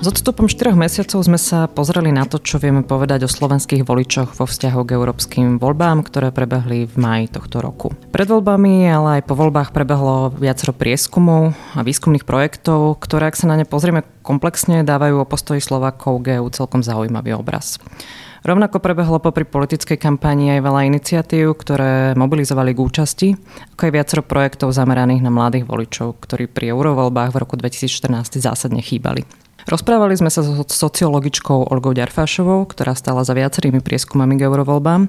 [0.00, 4.32] S odstupom 4 mesiacov sme sa pozreli na to, čo vieme povedať o slovenských voličoch
[4.32, 7.92] vo vzťahu k európskym voľbám, ktoré prebehli v maji tohto roku.
[8.08, 13.52] Pred voľbami, ale aj po voľbách prebehlo viacero prieskumov a výskumných projektov, ktoré, ak sa
[13.52, 17.76] na ne pozrieme komplexne, dávajú o postoji Slovákov k EU celkom zaujímavý obraz.
[18.40, 23.28] Rovnako prebehlo popri politickej kampanii aj veľa iniciatív, ktoré mobilizovali k účasti,
[23.76, 28.80] ako aj viacero projektov zameraných na mladých voličov, ktorí pri eurovoľbách v roku 2014 zásadne
[28.80, 29.28] chýbali.
[29.70, 35.06] Rozprávali sme sa so sociologičkou Olgou Ďarfášovou, ktorá stala za viacerými prieskumami k eurovoľbám,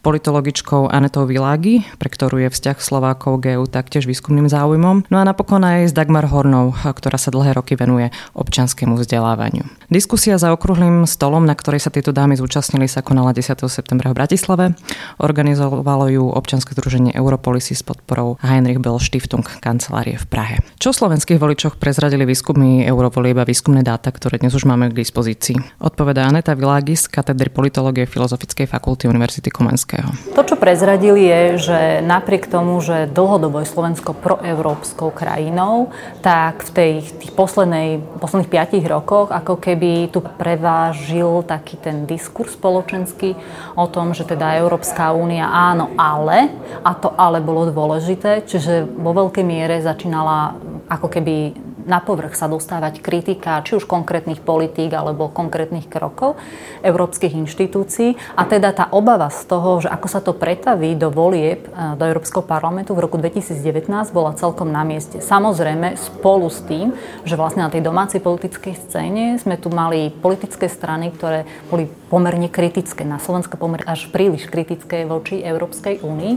[0.00, 5.28] politologičkou Anetou Világi, pre ktorú je vzťah Slovákov k EU taktiež výskumným záujmom, no a
[5.28, 9.68] napokon aj s Dagmar Hornou, ktorá sa dlhé roky venuje občanskému vzdelávaniu.
[9.92, 13.60] Diskusia za okrúhlym stolom, na ktorej sa tieto dámy zúčastnili, sa konala 10.
[13.68, 14.72] septembra v Bratislave.
[15.20, 20.56] Organizovalo ju občanské združenie Europolisy s podporou Heinrich Bell Stiftung kancelárie v Prahe.
[20.80, 25.58] Čo slovenských voličoch prezradili výskumy Eurovolieb a výskumné dáta, ktoré dnes už máme k dispozícii?
[25.82, 30.06] Odpovedá Aneta Világis z katedry politológie Filozofickej fakulty Univerzity Komenského.
[30.38, 35.90] To, čo prezradili je, že napriek tomu, že dlhodobo je Slovensko proeurópskou krajinou,
[36.22, 42.54] tak v tej, tých poslednej, posledných piatich rokoch ako keby tu prevážil taký ten diskurs
[42.54, 43.34] spoločenský
[43.74, 46.52] o tom, že teda Európska únia áno, ale,
[46.86, 50.54] a to ale bolo dôležité, čiže vo veľkej miere začínala
[50.88, 56.36] ako keby na povrch sa dostávať kritika či už konkrétnych politík alebo konkrétnych krokov
[56.84, 58.14] európskych inštitúcií.
[58.36, 62.04] A teda tá obava z toho, že ako sa to pretaví do volieb e, do
[62.04, 65.24] Európskeho parlamentu v roku 2019 bola celkom na mieste.
[65.24, 66.92] Samozrejme spolu s tým,
[67.24, 72.52] že vlastne na tej domácej politickej scéne sme tu mali politické strany, ktoré boli pomerne
[72.52, 76.32] kritické, na Slovensku pomerne až príliš kritické voči Európskej únii.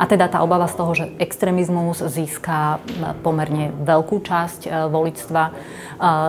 [0.00, 5.50] A teda tá obava z toho, že extrémizmus získa e, pomerne veľkú časť e, voličstva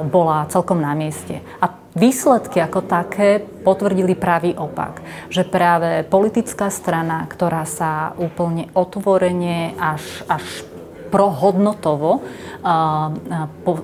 [0.09, 1.45] bola celkom na mieste.
[1.61, 5.05] A výsledky ako také potvrdili pravý opak.
[5.29, 10.43] Že práve politická strana, ktorá sa úplne otvorene až, až
[11.07, 12.25] prohodnotovo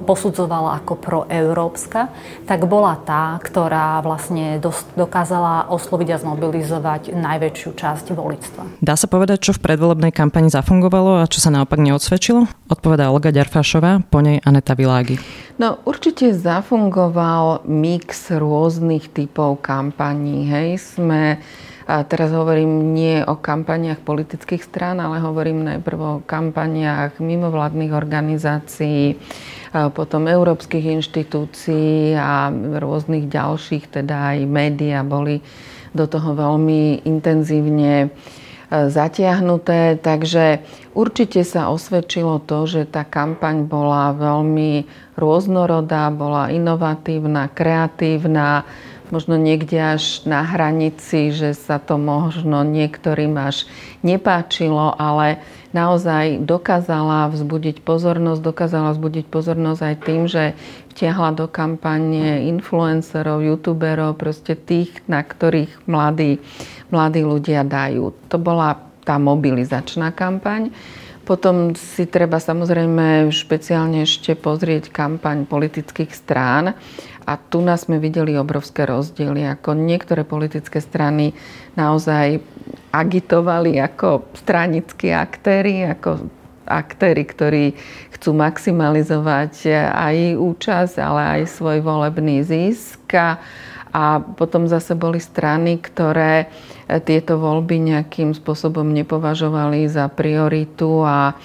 [0.06, 2.10] posudzovala ako proeurópska,
[2.50, 4.58] tak bola tá, ktorá vlastne
[4.98, 8.82] dokázala osloviť a zmobilizovať najväčšiu časť voličstva.
[8.82, 12.50] Dá sa povedať, čo v predvolebnej kampani zafungovalo a čo sa naopak neodsvedčilo?
[12.74, 15.22] Odpovedá Olga Ďarfášová, po nej Aneta Világi.
[15.62, 20.50] No určite zafungoval mix rôznych typov kampaní.
[20.50, 21.38] Hej, sme
[21.92, 29.20] a teraz hovorím nie o kampaniach politických strán, ale hovorím najprv o kampaniách mimovládnych organizácií,
[29.92, 32.48] potom európskych inštitúcií a
[32.80, 35.44] rôznych ďalších, teda aj médiá boli
[35.92, 38.10] do toho veľmi intenzívne e,
[38.72, 40.64] zatiahnuté, takže
[40.96, 44.88] určite sa osvedčilo to, že tá kampaň bola veľmi
[45.20, 48.64] rôznorodá, bola inovatívna, kreatívna,
[49.12, 53.68] možno niekde až na hranici, že sa to možno niektorým až
[54.02, 55.44] nepáčilo, ale
[55.76, 60.44] naozaj dokázala vzbudiť pozornosť, dokázala vzbudiť pozornosť aj tým, že
[60.96, 66.40] vtiahla do kampane influencerov, youtuberov, proste tých, na ktorých mladí,
[66.92, 68.16] mladí ľudia dajú.
[68.32, 70.72] To bola tá mobilizačná kampaň.
[71.22, 76.76] Potom si treba samozrejme špeciálne ešte pozrieť kampaň politických strán.
[77.26, 81.38] A tu nás sme videli obrovské rozdiely, ako niektoré politické strany
[81.78, 82.42] naozaj
[82.92, 86.28] agitovali ako stranickí aktéry, ako
[86.66, 87.66] aktéry, ktorí
[88.16, 89.54] chcú maximalizovať
[89.92, 93.12] aj účasť, ale aj svoj volebný zisk.
[93.92, 96.48] A potom zase boli strany, ktoré
[97.04, 101.36] tieto voľby nejakým spôsobom nepovažovali za prioritu a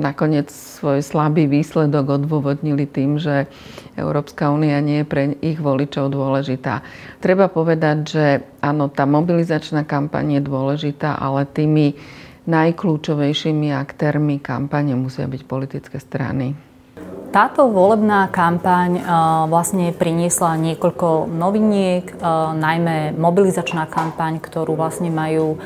[0.00, 3.44] nakoniec svoj slabý výsledok odôvodnili tým, že
[4.00, 6.80] Európska únia nie je pre ich voličov dôležitá.
[7.20, 8.24] Treba povedať, že
[8.64, 11.92] áno, tá mobilizačná kampaň je dôležitá, ale tými
[12.46, 16.56] najkľúčovejšími aktérmi kampane musia byť politické strany.
[17.36, 19.04] Táto volebná kampaň
[19.52, 22.16] vlastne priniesla niekoľko noviniek,
[22.56, 25.60] najmä mobilizačná kampaň, ktorú vlastne majú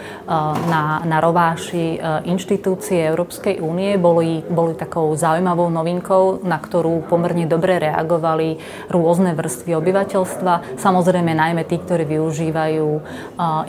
[0.67, 1.95] na, na rováši
[2.27, 8.59] inštitúcie Európskej únie, boli, boli takou zaujímavou novinkou, na ktorú pomerne dobre reagovali
[8.91, 10.75] rôzne vrstvy obyvateľstva.
[10.75, 12.89] Samozrejme najmä tí, ktorí využívajú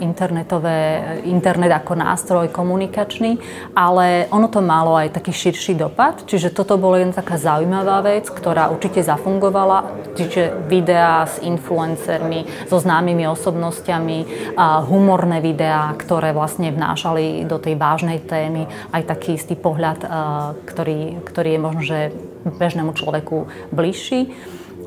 [0.02, 0.78] internetové,
[1.22, 3.38] internet ako nástroj komunikačný,
[3.78, 8.08] ale ono to malo aj taký širší dopad, čiže toto bolo len taká zaujímavá prvá
[8.08, 9.84] vec, ktorá určite zafungovala,
[10.16, 14.18] čiže videá s influencermi, so známymi osobnosťami,
[14.88, 18.64] humorné videá, ktoré vlastne vnášali do tej vážnej témy
[18.96, 20.08] aj taký istý pohľad,
[20.64, 21.98] ktorý, ktorý je možno, že
[22.48, 24.32] bežnému človeku bližší.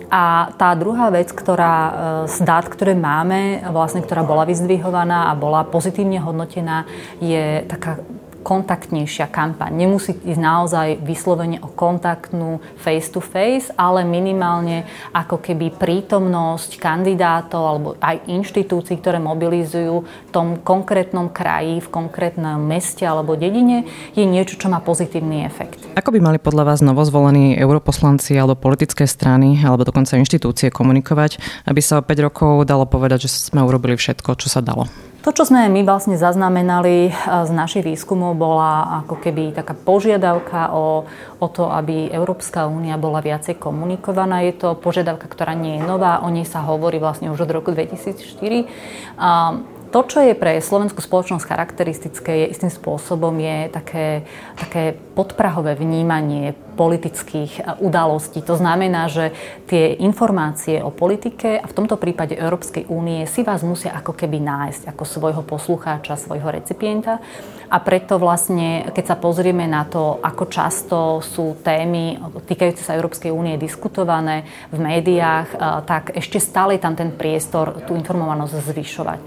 [0.09, 1.91] A tá druhá vec, ktorá e,
[2.29, 6.85] z dát, ktoré máme, vlastne, ktorá bola vyzdvihovaná a bola pozitívne hodnotená,
[7.17, 7.97] je taká
[8.45, 9.73] kontaktnejšia kampaň.
[9.73, 18.29] Nemusí ísť naozaj vyslovene o kontaktnú face-to-face, ale minimálne ako keby prítomnosť kandidátov alebo aj
[18.29, 24.69] inštitúcií, ktoré mobilizujú v tom konkrétnom kraji, v konkrétnom meste alebo dedine, je niečo, čo
[24.69, 25.81] má pozitívny efekt.
[25.97, 31.81] Ako by mali podľa vás novozvolení europoslanci alebo politické strany alebo dokonca inštitúcie komunikovať, aby
[31.81, 34.85] sa o 5 rokov dalo povedať, že sme urobili všetko, čo sa dalo?
[35.25, 40.69] To, čo sme my vlastne zaznamenali eh, z našich výskumov, bola ako keby taká požiadavka
[40.69, 41.09] o,
[41.41, 44.45] o to, aby Európska únia bola viacej komunikovaná.
[44.45, 47.73] Je to požiadavka, ktorá nie je nová, o nej sa hovorí vlastne už od roku
[47.73, 48.69] 2004.
[49.17, 49.57] A
[49.89, 54.29] to, čo je pre slovenskú spoločnosť charakteristické, je istým spôsobom je také,
[54.59, 58.43] také podprahové vnímanie politických e, udalostí.
[58.43, 59.31] To znamená, že
[59.65, 64.43] tie informácie o politike a v tomto prípade Európskej únie si vás musia ako keby
[64.43, 67.23] nájsť ako svojho poslucháča, svojho recipienta.
[67.65, 73.33] A preto vlastne, keď sa pozrieme na to, ako často sú témy týkajúce sa Európskej
[73.33, 75.57] únie diskutované v médiách, e,
[75.87, 79.19] tak ešte stále tam ten priestor tú informovanosť zvyšovať.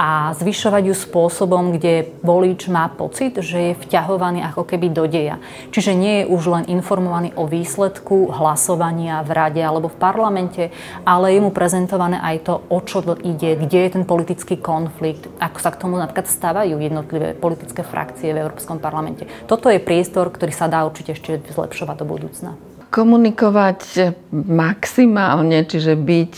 [0.00, 5.38] A zvyšovať ju spôsobom, kde volič má pocit, že je vťahovaný ako keby do deja.
[5.70, 10.70] Čiže nie je už len informovaný informovaný o výsledku hlasovania v rade alebo v parlamente,
[11.02, 15.58] ale je mu prezentované aj to, o čo ide, kde je ten politický konflikt, ako
[15.58, 19.26] sa k tomu napríklad stávajú jednotlivé politické frakcie v Európskom parlamente.
[19.50, 22.52] Toto je priestor, ktorý sa dá určite ešte zlepšovať do budúcna
[22.94, 26.34] komunikovať maximálne, čiže byť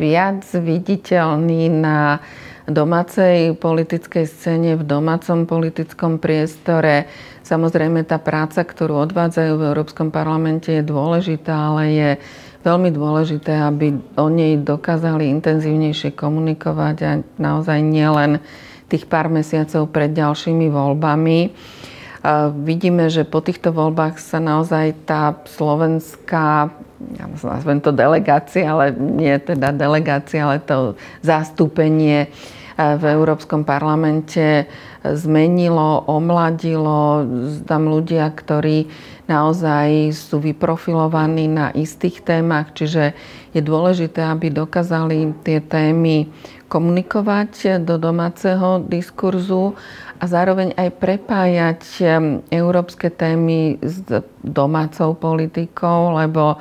[0.00, 2.24] viac viditeľný na
[2.64, 7.04] domácej politickej scéne, v domácom politickom priestore.
[7.44, 12.10] Samozrejme, tá práca, ktorú odvádzajú v Európskom parlamente, je dôležitá, ale je
[12.64, 18.40] veľmi dôležité, aby o nej dokázali intenzívnejšie komunikovať a naozaj nielen
[18.88, 21.52] tých pár mesiacov pred ďalšími voľbami.
[22.64, 26.72] Vidíme, že po týchto voľbách sa naozaj tá slovenská,
[27.20, 32.32] ja nazvem to delegácia, ale nie teda delegácia, ale to zastúpenie
[32.74, 34.66] v Európskom parlamente
[35.04, 37.22] zmenilo, omladilo.
[37.68, 38.90] Tam ľudia, ktorí
[39.30, 43.14] naozaj sú vyprofilovaní na istých témach, čiže
[43.54, 46.28] je dôležité, aby dokázali tie témy
[46.66, 49.78] komunikovať do domáceho diskurzu
[50.18, 51.80] a zároveň aj prepájať
[52.50, 54.02] európske témy s
[54.42, 56.58] domácou politikou, lebo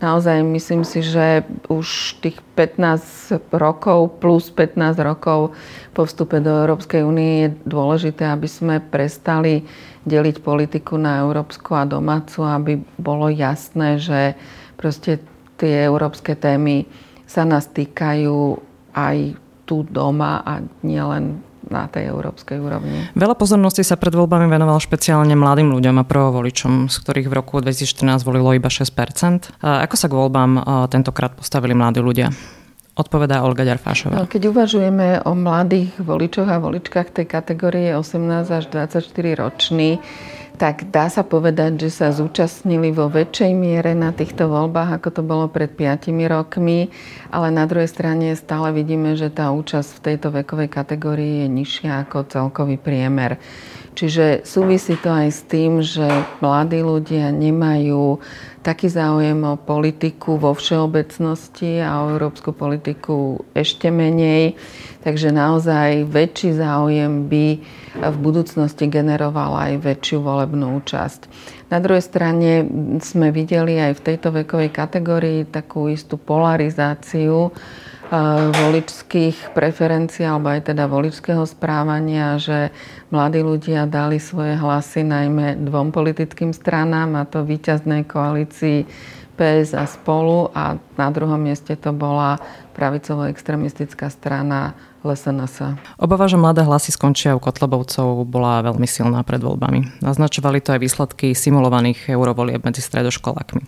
[0.00, 1.86] naozaj myslím si, že už
[2.18, 5.52] tých 15 rokov plus 15 rokov
[5.92, 9.62] po vstupe do Európskej únie je dôležité, aby sme prestali
[10.02, 14.34] deliť politiku na európsku a domácu, aby bolo jasné, že
[14.74, 15.20] proste
[15.54, 16.88] tie európske témy
[17.28, 18.56] sa nás týkajú
[18.90, 23.08] aj tu doma a nielen na tej európskej úrovni.
[23.14, 27.62] Veľa pozornosti sa pred voľbami venoval špeciálne mladým ľuďom a prvovoličom, z ktorých v roku
[27.62, 28.90] 2014 volilo iba 6
[29.62, 30.50] a Ako sa k voľbám
[30.90, 32.34] tentokrát postavili mladí ľudia?
[32.98, 34.18] Odpovedá Olga Ďarfášová.
[34.18, 40.02] No, keď uvažujeme o mladých voličoch a voličkách tej kategórie 18 až 24 roční,
[40.60, 45.22] tak dá sa povedať, že sa zúčastnili vo väčšej miere na týchto voľbách, ako to
[45.24, 46.92] bolo pred 5 rokmi,
[47.32, 52.04] ale na druhej strane stále vidíme, že tá účasť v tejto vekovej kategórii je nižšia
[52.04, 53.40] ako celkový priemer.
[53.96, 56.04] Čiže súvisí to aj s tým, že
[56.44, 58.20] mladí ľudia nemajú
[58.60, 64.56] taký záujem o politiku vo všeobecnosti a o európsku politiku ešte menej.
[65.00, 67.46] Takže naozaj väčší záujem by
[67.96, 71.20] v budúcnosti generoval aj väčšiu volebnú účasť.
[71.72, 72.68] Na druhej strane
[73.00, 77.54] sme videli aj v tejto vekovej kategórii takú istú polarizáciu
[78.50, 82.74] voličských preferencií alebo aj teda voličského správania, že
[83.14, 88.82] mladí ľudia dali svoje hlasy najmä dvom politickým stranám a to víťaznej koalícii
[89.40, 92.36] PS a spolu a na druhom mieste to bola
[92.76, 95.80] pravicovo-extremistická strana LSNS.
[95.96, 100.04] Obava, že mladé hlasy skončia u Kotlebovcov, bola veľmi silná pred voľbami.
[100.04, 103.64] Naznačovali to aj výsledky simulovaných eurovolieb medzi stredoškolákmi.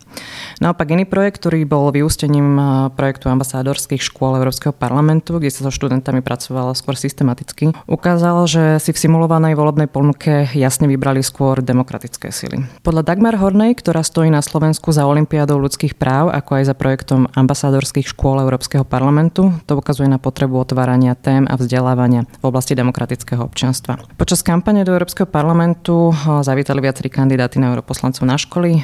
[0.61, 2.61] Naopak iný projekt, ktorý bol vyústením
[2.93, 8.93] projektu ambasádorských škôl Európskeho parlamentu, kde sa so študentami pracovalo skôr systematicky, ukázal, že si
[8.93, 12.61] v simulovanej volebnej ponuke jasne vybrali skôr demokratické sily.
[12.85, 17.31] Podľa Dagmar Hornej, ktorá stojí na Slovensku za Olympiádou ľudských práv, ako aj za projektom
[17.31, 23.39] ambasádorských škôl Európskeho parlamentu, to ukazuje na potrebu otvárania tém a vzdelávania v oblasti demokratického
[23.39, 23.97] občianstva.
[24.19, 26.11] Počas kampane do Európskeho parlamentu
[26.43, 28.83] zavítali viacerí kandidáti na europoslancov na školy,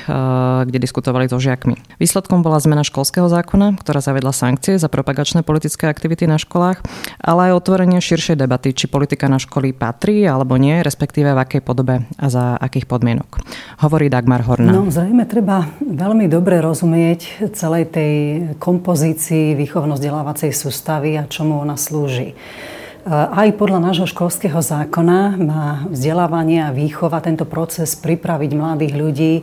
[0.64, 1.76] kde diskutovali so žiakmi.
[2.00, 6.80] Výsledkom bola zmena školského zákona, ktorá zavedla sankcie za propagačné politické aktivity na školách,
[7.20, 11.62] ale aj otvorenie širšej debaty, či politika na školy patrí alebo nie, respektíve v akej
[11.66, 13.42] podobe a za akých podmienok.
[13.84, 14.72] Hovorí Dagmar Horná.
[14.72, 18.14] No, zrejme treba veľmi dobre rozumieť celej tej
[18.60, 22.36] kompozícii výchovno-vzdelávacej sústavy a čomu ona slúži.
[23.10, 29.34] Aj podľa nášho školského zákona má vzdelávanie a výchova tento proces pripraviť mladých ľudí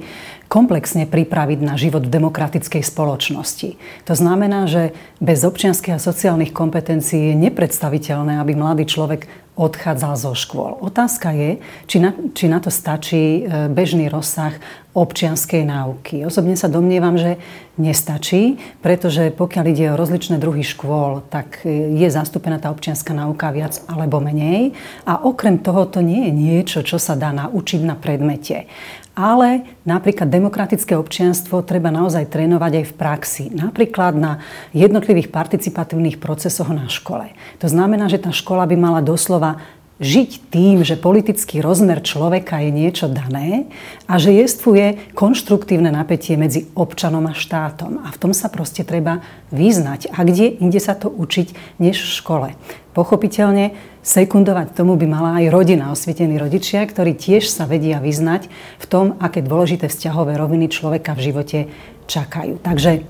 [0.46, 3.76] komplexne pripraviť na život v demokratickej spoločnosti.
[4.06, 9.26] To znamená, že bez občianských a sociálnych kompetencií je nepredstaviteľné, aby mladý človek
[9.56, 10.76] odchádzal zo škôl.
[10.84, 11.50] Otázka je,
[11.88, 14.52] či na, či na to stačí e, bežný rozsah
[14.92, 16.28] občianskej náuky.
[16.28, 17.40] Osobne sa domnievam, že
[17.80, 23.48] nestačí, pretože pokiaľ ide o rozličné druhy škôl, tak e, je zastúpená tá občianská náuka
[23.48, 24.76] viac alebo menej.
[25.08, 28.68] A okrem toho to nie je niečo, čo sa dá naučiť na predmete.
[29.16, 33.44] Ale napríklad demokratické občianstvo treba naozaj trénovať aj v praxi.
[33.49, 34.44] Napríklad na
[34.76, 37.32] jednotlivých participatívnych procesoch na škole.
[37.64, 39.64] To znamená, že tá škola by mala doslova
[39.96, 43.73] žiť tým, že politický rozmer človeka je niečo dané
[44.04, 48.04] a že jestvuje konštruktívne napätie medzi občanom a štátom.
[48.04, 50.12] A v tom sa proste treba vyznať.
[50.12, 52.49] A kde inde sa to učiť, než v škole.
[52.92, 53.73] Pochopiteľne
[54.06, 58.46] sekundovať tomu by mala aj rodina, osvietení rodičia, ktorí tiež sa vedia vyznať
[58.78, 61.58] v tom, aké dôležité vzťahové roviny človeka v živote
[62.06, 62.62] čakajú.
[62.62, 63.02] Takže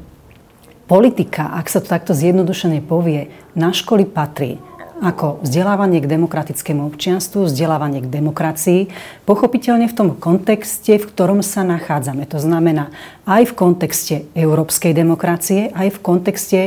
[0.88, 4.56] politika, ak sa to takto zjednodušene povie, na školy patrí
[4.96, 8.88] ako vzdelávanie k demokratickému občianstvu, vzdelávanie k demokracii,
[9.28, 12.24] pochopiteľne v tom kontexte, v ktorom sa nachádzame.
[12.32, 12.88] To znamená
[13.28, 16.60] aj v kontexte európskej demokracie, aj v kontexte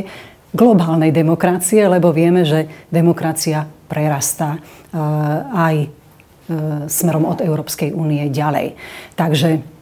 [0.54, 4.98] globálnej demokracie, lebo vieme, že demokracia prerastá eh,
[5.50, 5.88] aj eh,
[6.86, 8.78] smerom od Európskej únie ďalej.
[9.18, 9.80] Takže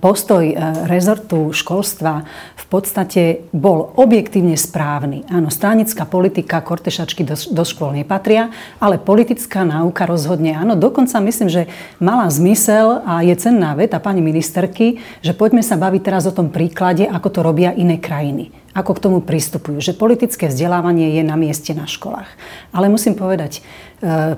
[0.00, 0.54] postoj e,
[0.88, 2.24] rezortu školstva
[2.56, 3.22] v podstate
[3.54, 5.28] bol objektívne správny.
[5.30, 8.50] Áno, stranická politika, kortešačky do, do škôl nepatria,
[8.82, 10.74] ale politická náuka rozhodne áno.
[10.74, 11.62] Dokonca myslím, že
[12.02, 16.50] mala zmysel a je cenná veta pani ministerky, že poďme sa baviť teraz o tom
[16.50, 19.82] príklade, ako to robia iné krajiny ako k tomu pristupujú.
[19.82, 22.30] Že politické vzdelávanie je na mieste na školách.
[22.70, 23.60] Ale musím povedať e,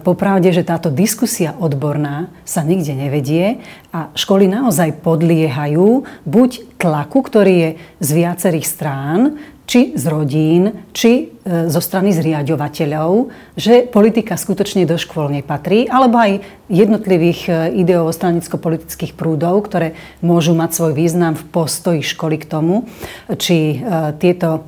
[0.00, 3.60] popravde, že táto diskusia odborná sa nikde nevedie
[3.92, 7.70] a školy naozaj podliehajú buď tlaku, ktorý je
[8.00, 14.98] z viacerých strán, či z rodín, či e, zo strany zriadovateľov, že politika skutočne do
[14.98, 16.32] škôl nepatrí, alebo aj
[16.66, 17.52] jednotlivých e,
[17.86, 22.90] ideovo-stranicko-politických prúdov, ktoré môžu mať svoj význam v postoji školy k tomu,
[23.38, 24.66] či e, tieto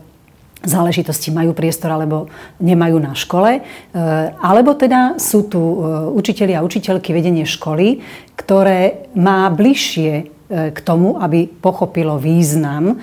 [0.64, 3.60] záležitosti majú priestor alebo nemajú na škole.
[4.40, 5.60] Alebo teda sú tu
[6.16, 8.00] učiteľi a učiteľky vedenie školy,
[8.32, 12.96] ktoré má bližšie k tomu, aby pochopilo význam e,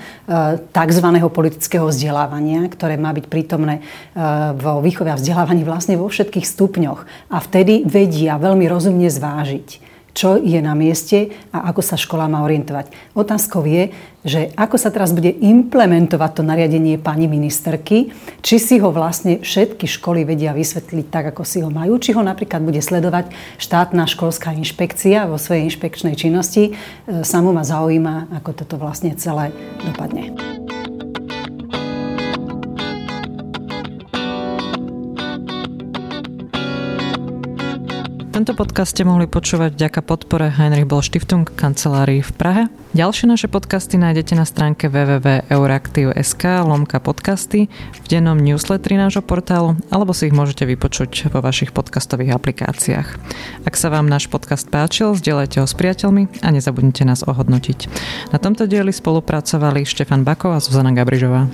[0.61, 1.07] tzv.
[1.33, 3.83] politického vzdelávania, ktoré má byť prítomné e,
[4.61, 7.01] vo výchove a vzdelávaní vlastne vo všetkých stupňoch.
[7.33, 12.43] A vtedy vedia veľmi rozumne zvážiť, čo je na mieste a ako sa škola má
[12.43, 13.15] orientovať.
[13.15, 13.91] Otázkou je,
[14.21, 18.13] že ako sa teraz bude implementovať to nariadenie pani ministerky,
[18.45, 22.21] či si ho vlastne všetky školy vedia vysvetliť tak, ako si ho majú, či ho
[22.21, 26.71] napríklad bude sledovať štátna školská inšpekcia vo svojej inšpekčnej činnosti.
[26.71, 29.49] E, Samú ma zaujíma, ako toto vlastne celé
[29.81, 30.37] dopadne.
[38.41, 42.63] Tento podcast ste mohli počúvať vďaka podpore Heinrich Boll Stiftung kancelárii v Prahe.
[42.97, 50.17] Ďalšie naše podcasty nájdete na stránke www.euraktiv.sk lomka podcasty v dennom newsletteri nášho portálu alebo
[50.17, 53.07] si ich môžete vypočuť vo vašich podcastových aplikáciách.
[53.69, 57.93] Ak sa vám náš podcast páčil, zdieľajte ho s priateľmi a nezabudnite nás ohodnotiť.
[58.33, 61.45] Na tomto dieli spolupracovali Štefan Bakov a Zuzana Gabrižová.